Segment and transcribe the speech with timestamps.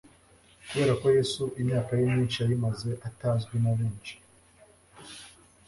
[0.67, 4.13] Kubera ko Yesu imyaka ye myinshi yayimaze atazwi na benshi,